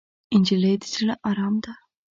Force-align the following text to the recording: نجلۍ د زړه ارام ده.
نجلۍ 0.39 0.73
د 0.81 0.83
زړه 0.93 1.13
ارام 1.29 1.55
ده. 1.63 1.71